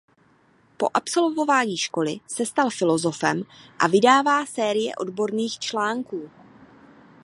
[0.77, 3.43] Po absolvování školy se stal filosofem
[3.79, 6.31] a vydával série odborných článků.